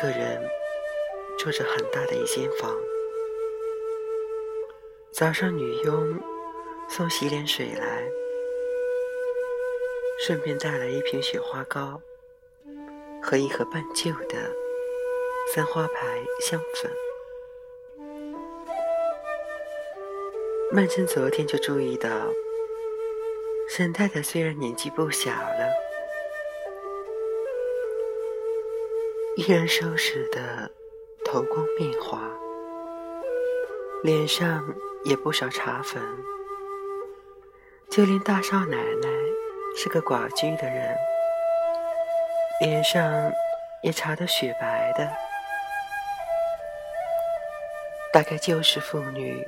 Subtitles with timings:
[0.00, 0.42] 个人
[1.38, 2.74] 住着很大的一间房。
[5.12, 6.18] 早上，女佣
[6.88, 8.08] 送洗脸水来，
[10.24, 12.00] 顺便带来一瓶雪花膏
[13.22, 14.36] 和一盒半旧的
[15.54, 16.90] 三花牌香粉。
[20.72, 22.08] 曼桢昨天就注意到，
[23.68, 25.68] 沈太太虽然年纪不小了，
[29.36, 30.70] 依然收拾的
[31.24, 32.20] 头光面滑，
[34.02, 36.02] 脸上也不少茶粉，
[37.88, 39.08] 就连大少奶奶
[39.76, 40.96] 是个寡居的人，
[42.60, 43.32] 脸上
[43.82, 45.08] 也擦得雪白的，
[48.12, 49.46] 大概就是妇女。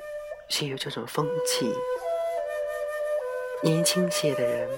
[0.49, 1.73] 是有这种风气，
[3.63, 4.69] 年轻些的人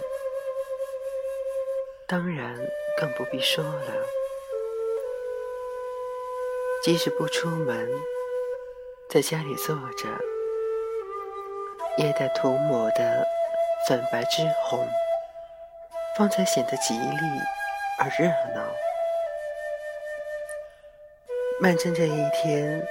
[2.06, 2.54] 当然
[2.96, 3.92] 更不必说了。
[6.84, 7.88] 即使不出门，
[9.08, 10.06] 在家里坐着，
[11.96, 13.26] 也得涂抹的
[13.88, 14.86] 粉白之红，
[16.18, 17.16] 方才显得吉利
[17.98, 18.62] 而热闹。
[21.58, 22.86] 曼桢这一天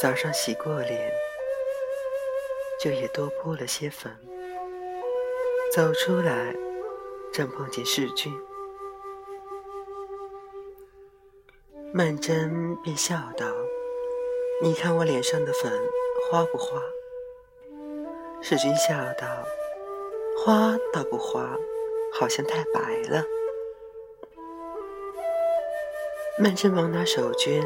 [0.00, 1.12] 早上洗过脸。
[2.80, 4.12] 就也多铺了些粉，
[5.72, 6.54] 走出来，
[7.32, 8.32] 正碰见世君，
[11.96, 13.46] 曼桢便笑道
[14.60, 15.70] ：“你看我脸上的粉
[16.28, 16.82] 花不花？”
[18.42, 19.28] 世君笑道
[20.44, 21.56] ：“花倒不花，
[22.12, 23.24] 好像太白了。”
[26.36, 27.62] 曼桢忙拿手绢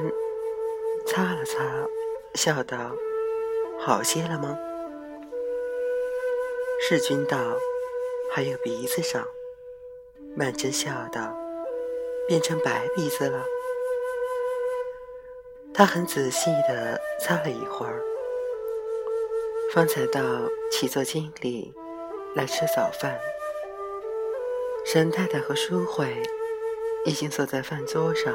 [1.07, 1.65] 擦了擦，
[2.35, 2.77] 笑道
[3.81, 4.59] ：“好些了吗？”
[6.87, 7.39] 世君道
[8.31, 9.27] ：“还有鼻子上。”
[10.37, 11.35] 曼桢笑道
[12.29, 13.43] ：“变成白鼻子了。”
[15.79, 18.03] 他很仔细地擦了一会儿，
[19.73, 20.21] 方才到
[20.73, 21.73] 起坐间里
[22.35, 23.17] 来吃早饭。
[24.85, 26.21] 沈太太和淑慧
[27.05, 28.35] 已经坐在饭桌上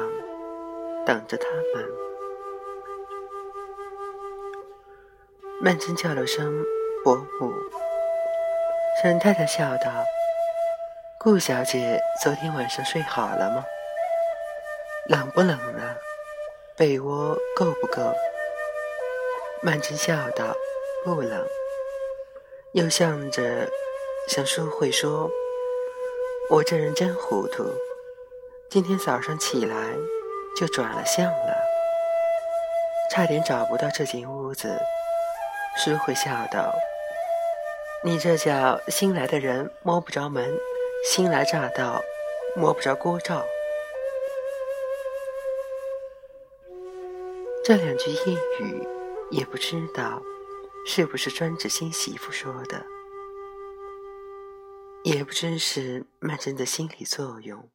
[1.04, 1.86] 等着他们。
[5.60, 6.64] 曼桢叫了声
[7.04, 7.52] “伯母”。
[9.02, 9.92] 沈太太笑道
[11.20, 13.62] ：“顾小姐昨天晚上睡好了吗？
[15.10, 15.94] 冷不冷呢？
[16.76, 18.02] 被窝够不够？”
[19.62, 20.54] 曼桢笑道
[21.04, 21.46] ：“不冷。”
[22.72, 23.68] 又向着
[24.28, 25.30] 向淑慧说
[26.50, 27.64] ：“我这人真糊涂，
[28.68, 29.94] 今天早上起来
[30.56, 31.56] 就转了向了，
[33.10, 34.76] 差点找不到这间屋子。”
[35.78, 36.74] 淑慧笑道。
[38.02, 40.54] 你这叫新来的人摸不着门，
[41.06, 42.02] 新来乍到
[42.54, 43.42] 摸不着锅灶。
[47.66, 48.86] 这两句谚语，
[49.30, 50.22] 也不知道
[50.84, 52.84] 是不是专指新媳妇说的，
[55.02, 57.70] 也不知是曼桢的心理作用。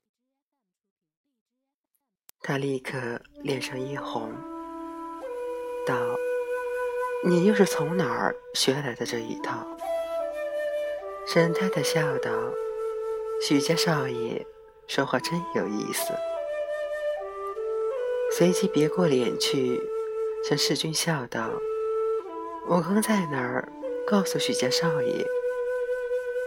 [2.42, 4.32] 他立刻脸上一红，
[5.88, 5.96] 道
[7.26, 9.66] ：“你又是从哪儿学来的这一套？”
[11.26, 12.30] 沈太太笑道
[13.42, 14.46] ：“许家少爷
[14.88, 16.14] 说话真有意思。”
[18.40, 19.82] 随即别过脸去，
[20.46, 21.52] 向世君笑道
[22.70, 23.68] ：“我刚在那儿
[24.08, 25.26] 告诉许家少爷，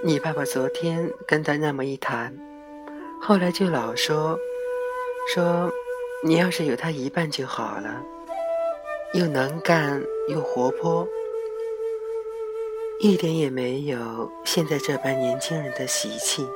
[0.02, 2.34] 你爸爸昨天跟他那么一谈，
[3.20, 4.38] 后来就老说，
[5.34, 5.70] 说
[6.24, 8.02] 你要是有他一半就好了，
[9.12, 11.06] 又能干又活泼。”
[13.00, 16.48] 一点也没有现在这般年轻人的习气。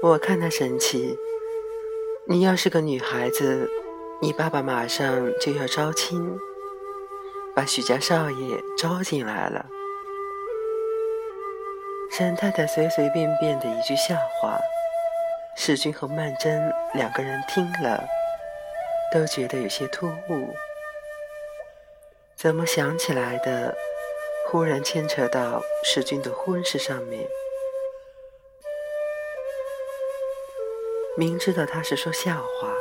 [0.00, 1.18] 我看他神气。
[2.26, 3.68] 你要是个女孩子，
[4.24, 6.34] 你爸爸马上就要招亲，
[7.54, 9.66] 把许家少爷招进来了。
[12.10, 14.58] 沈太太随随便便的一句笑话，
[15.58, 18.02] 世君和曼桢两个人听了，
[19.12, 20.54] 都觉得有些突兀。
[22.34, 23.76] 怎么想起来的？
[24.50, 27.28] 忽然牵扯到世君的婚事上面，
[31.14, 32.74] 明知道他是说笑话，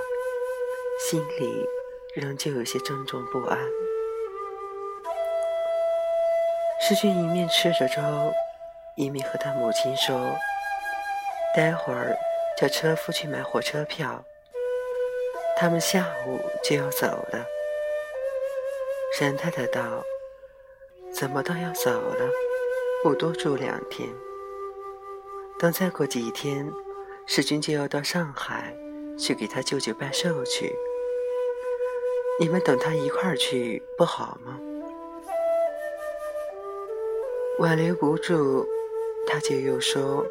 [1.10, 1.68] 心里
[2.16, 3.60] 仍旧有些怔怔不安。
[6.80, 8.02] 世君一面吃着粥，
[8.96, 10.18] 一面和他母亲说
[11.54, 12.18] ：“待会儿
[12.58, 14.24] 叫车夫去买火车票，
[15.58, 17.46] 他们下午就要走了。”
[19.20, 19.82] 沈太太道。
[21.14, 22.28] 怎么都要走了？
[23.04, 24.10] 不多住两天。
[25.60, 26.72] 等再过几天，
[27.28, 28.74] 世君就要到上海
[29.20, 30.74] 去给他舅舅拜寿去。
[32.44, 34.60] 你们等他一块儿去不好吗？
[37.60, 38.68] 挽留不住，
[39.26, 40.26] 他就又说：“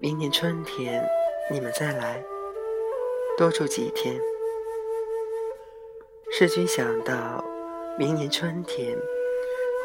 [0.00, 1.06] 明年春天
[1.50, 2.24] 你们再来，
[3.36, 4.18] 多住几天。”
[6.32, 7.44] 世君想到，
[7.98, 8.96] 明年春天，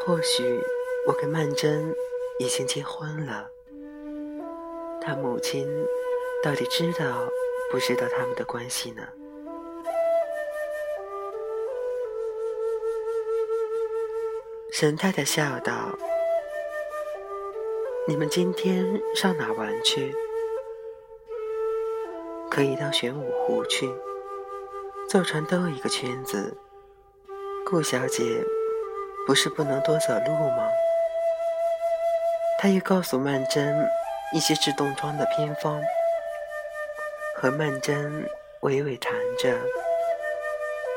[0.06, 0.58] 或许
[1.06, 1.94] 我跟曼桢
[2.38, 3.46] 已经结婚了。
[5.02, 5.68] 他母亲
[6.42, 7.28] 到底知道
[7.70, 9.02] 不知道他们的关系呢？
[14.74, 15.72] 沈太太笑道。
[18.08, 20.14] 你们今天上哪玩去？
[22.50, 23.86] 可以到玄武湖去，
[25.10, 26.56] 坐船兜一个圈子。
[27.66, 28.42] 顾小姐
[29.26, 30.66] 不是不能多走路吗？
[32.58, 33.86] 他又告诉曼桢
[34.32, 35.82] 一些治冻疮的偏方，
[37.36, 38.26] 和曼桢
[38.62, 39.54] 娓娓谈着，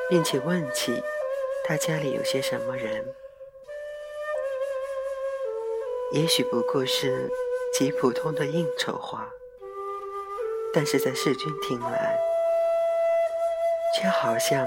[0.10, 1.04] 并且问起
[1.66, 3.13] 他家里有些什么人。
[6.15, 7.29] 也许不过是
[7.73, 9.29] 极普通的应酬话，
[10.73, 12.17] 但是在世君听来，
[13.94, 14.65] 却好像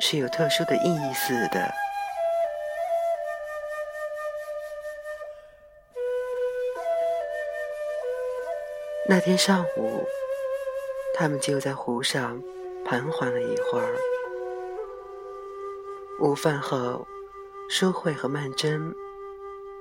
[0.00, 1.70] 是有特殊的意义似的。
[9.10, 10.06] 那天上午，
[11.14, 12.42] 他们就在湖上
[12.86, 13.94] 盘桓了一会儿。
[16.20, 17.06] 午饭后，
[17.68, 18.94] 淑慧和曼桢。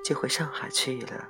[0.04, 1.30] 就回上海去了。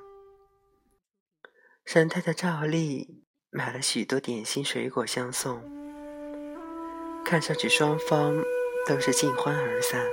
[1.85, 5.61] 沈太太照例买了许多点心、水果相送，
[7.23, 8.43] 看上去双方
[8.87, 10.05] 都是尽欢而散。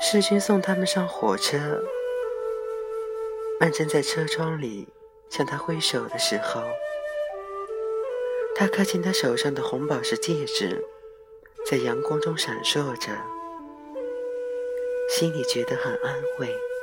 [0.00, 1.82] 世勋送他们上火车，
[3.58, 4.88] 曼桢在车窗里
[5.30, 6.62] 向他挥手的时候，
[8.54, 10.84] 他看见他手上的红宝石戒指
[11.66, 13.10] 在阳光中闪烁着。
[15.16, 16.73] 心里觉得很安慰。